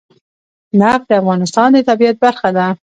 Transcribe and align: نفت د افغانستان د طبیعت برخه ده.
نفت 0.79 1.03
د 1.09 1.11
افغانستان 1.21 1.67
د 1.73 1.77
طبیعت 1.89 2.15
برخه 2.25 2.49
ده. 2.57 2.67